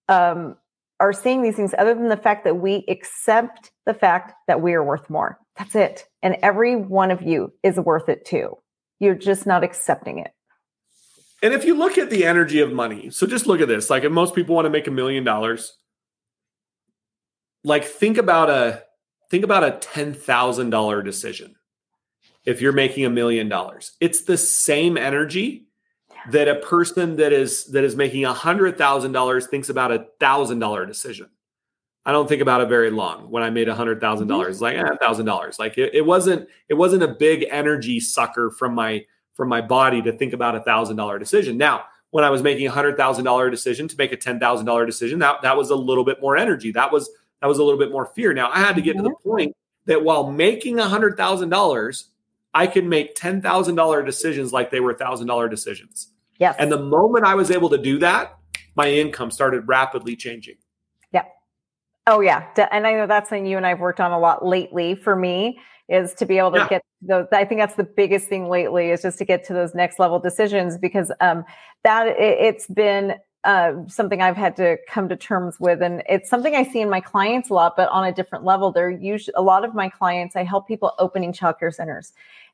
[0.07, 0.55] um,
[0.99, 4.73] are saying these things other than the fact that we accept the fact that we
[4.73, 5.39] are worth more.
[5.57, 6.07] That's it.
[6.21, 8.57] And every one of you is worth it too.
[8.99, 10.31] You're just not accepting it.
[11.43, 13.89] And if you look at the energy of money, so just look at this.
[13.89, 15.77] Like if most people want to make a million dollars,
[17.63, 18.83] like think about a
[19.29, 21.55] think about a $10,000 decision.
[22.45, 25.66] If you're making a million dollars, it's the same energy
[26.31, 30.07] that a person that is that is making a hundred thousand dollars thinks about a
[30.19, 31.29] thousand dollar decision.
[32.05, 33.29] I don't think about it very long.
[33.29, 36.05] When I made a hundred thousand dollars, like a eh, thousand dollars, like it, it
[36.05, 40.55] wasn't it wasn't a big energy sucker from my from my body to think about
[40.55, 41.57] a thousand dollar decision.
[41.57, 44.65] Now, when I was making a hundred thousand dollar decision to make a ten thousand
[44.65, 46.71] dollar decision, that that was a little bit more energy.
[46.71, 47.09] That was
[47.41, 48.33] that was a little bit more fear.
[48.33, 49.29] Now I had to get to the mm-hmm.
[49.29, 52.09] point that while making a hundred thousand dollars,
[52.53, 56.09] I could make ten thousand dollar decisions like they were thousand dollar decisions.
[56.39, 56.55] Yes.
[56.59, 58.37] And the moment I was able to do that,
[58.75, 60.55] my income started rapidly changing.
[61.11, 61.23] Yeah.
[62.05, 62.45] Oh yeah.
[62.71, 65.59] And I know that's something you and I've worked on a lot lately for me
[65.89, 66.67] is to be able to yeah.
[66.67, 67.27] get those.
[67.31, 70.19] I think that's the biggest thing lately is just to get to those next level
[70.19, 71.45] decisions because um,
[71.83, 76.29] that it, has been uh, something I've had to come to terms with, and it's
[76.29, 78.71] something I see in my clients a lot, but on a different level.
[78.71, 80.35] They're usually a lot of my clients.
[80.35, 82.11] I help people opening childcare centers,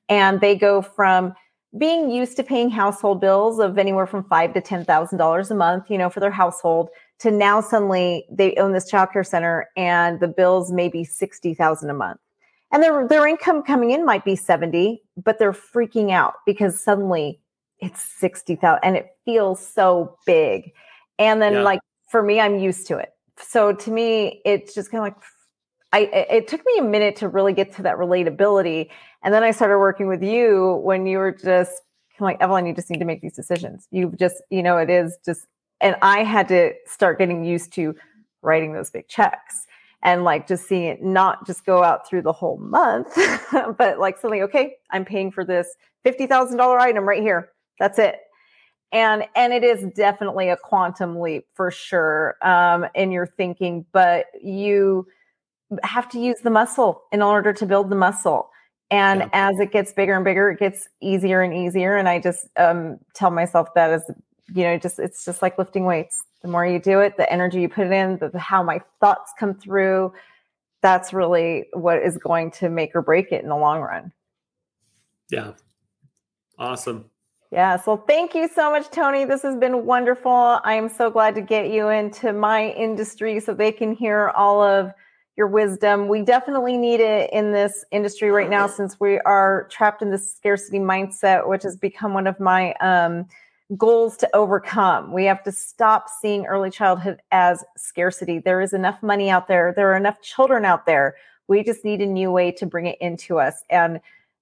[0.09, 1.33] and they go from
[1.77, 5.55] being used to paying household bills of anywhere from five to ten thousand dollars a
[5.55, 10.19] month, you know, for their household, to now suddenly they own this childcare center and
[10.19, 12.19] the bills may be sixty thousand a month.
[12.71, 17.39] And their their income coming in might be 70, but they're freaking out because suddenly
[17.79, 20.73] it's 60,000 and it feels so big.
[21.19, 21.61] And then yeah.
[21.61, 23.13] like for me, I'm used to it.
[23.37, 25.23] So to me, it's just kind of like
[25.93, 25.99] I,
[26.31, 28.89] it took me a minute to really get to that relatability.
[29.23, 31.81] And then I started working with you when you were just
[32.19, 33.87] of like, Evelyn, you just need to make these decisions.
[33.91, 35.45] You've just, you know, it is just,
[35.81, 37.95] and I had to start getting used to
[38.41, 39.65] writing those big checks
[40.01, 43.17] and like just seeing it not just go out through the whole month,
[43.77, 47.49] but like suddenly, okay, I'm paying for this $50,000 item right here.
[47.79, 48.19] That's it.
[48.91, 54.27] And, and it is definitely a quantum leap for sure um, in your thinking, but
[54.41, 55.07] you,
[55.83, 58.49] have to use the muscle in order to build the muscle.
[58.93, 59.29] And yeah.
[59.33, 61.95] as it gets bigger and bigger, it gets easier and easier.
[61.95, 64.03] And I just um, tell myself that as
[64.53, 66.21] you know, just it's just like lifting weights.
[66.43, 68.81] The more you do it, the energy you put it in, the, the, how my
[68.99, 70.13] thoughts come through,
[70.83, 74.11] that's really what is going to make or break it in the long run.
[75.31, 75.53] Yeah.
[76.59, 77.05] Awesome.
[77.51, 77.77] Yeah.
[77.77, 79.25] So thank you so much, Tony.
[79.25, 80.59] This has been wonderful.
[80.63, 84.61] I am so glad to get you into my industry so they can hear all
[84.61, 84.91] of
[85.35, 86.07] your wisdom.
[86.07, 90.31] We definitely need it in this industry right now since we are trapped in this
[90.31, 93.27] scarcity mindset, which has become one of my um,
[93.75, 95.11] goals to overcome.
[95.11, 98.39] We have to stop seeing early childhood as scarcity.
[98.39, 101.15] There is enough money out there, there are enough children out there.
[101.47, 103.63] We just need a new way to bring it into us.
[103.69, 103.99] And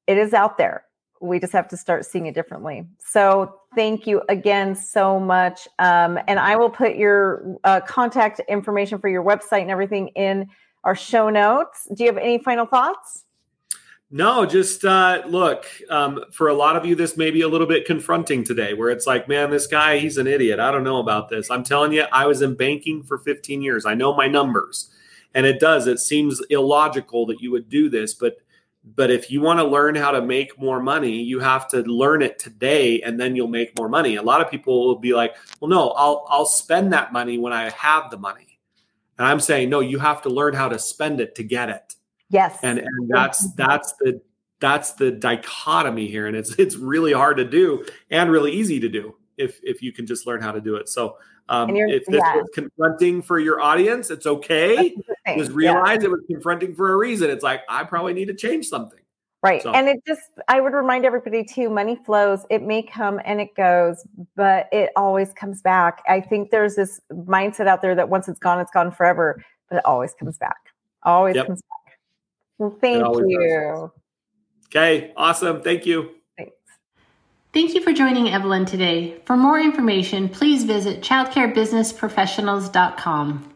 [0.08, 0.86] it is out there.
[1.22, 2.86] We just have to start seeing it differently.
[3.00, 5.68] So, thank you again so much.
[5.80, 10.50] Um, and I will put your uh, contact information for your website and everything in
[10.84, 11.88] our show notes.
[11.94, 13.26] Do you have any final thoughts?
[14.14, 17.66] No, just uh, look, um, for a lot of you, this may be a little
[17.66, 20.60] bit confronting today, where it's like, man, this guy, he's an idiot.
[20.60, 21.50] I don't know about this.
[21.50, 23.86] I'm telling you, I was in banking for 15 years.
[23.86, 24.90] I know my numbers.
[25.34, 28.38] And it does, it seems illogical that you would do this, but
[28.84, 32.24] but if you want to learn how to make more money, you have to learn
[32.24, 34.16] it today and then you'll make more money.
[34.16, 37.54] A lot of people will be like, well, no, I'll I'll spend that money when
[37.54, 38.51] I have the money.
[39.22, 41.94] And I'm saying, no, you have to learn how to spend it to get it.
[42.32, 42.58] Yes.
[42.64, 44.20] And and that's that's the
[44.60, 46.26] that's the dichotomy here.
[46.26, 49.92] And it's it's really hard to do and really easy to do if if you
[49.92, 50.90] can just learn how to do it.
[50.90, 51.18] So
[51.50, 52.38] um, if this yeah.
[52.38, 54.96] was confronting for your audience, it's okay.
[55.38, 56.08] Just realize yeah.
[56.08, 57.30] it was confronting for a reason.
[57.30, 59.01] It's like I probably need to change something.
[59.44, 59.64] Right.
[59.64, 59.72] So.
[59.72, 62.46] And it just, I would remind everybody too money flows.
[62.52, 66.04] It may come and it goes, but it always comes back.
[66.08, 69.78] I think there's this mindset out there that once it's gone, it's gone forever, but
[69.78, 70.58] it always comes back.
[71.04, 71.48] Always yep.
[71.48, 71.98] comes back.
[72.60, 73.40] Well, thank you.
[73.40, 73.90] Does.
[74.68, 75.12] Okay.
[75.18, 75.64] Awesome.
[75.64, 76.12] Thank you.
[76.38, 76.54] Thanks.
[77.52, 79.22] Thank you for joining Evelyn today.
[79.26, 83.51] For more information, please visit childcarebusinessprofessionals.com.